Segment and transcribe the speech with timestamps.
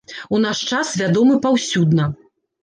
[0.37, 2.09] У наш час вядомы паўсюдна.